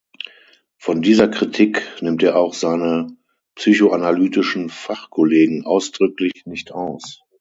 Von 0.79 1.03
dieser 1.03 1.27
Kritik 1.27 1.83
nimmt 2.01 2.23
er 2.23 2.35
auch 2.35 2.55
seine 2.55 3.15
psychoanalytischen 3.53 4.69
Fachkollegen 4.71 5.63
ausdrücklich 5.63 6.31
nicht 6.47 6.71
aus. 6.71 7.21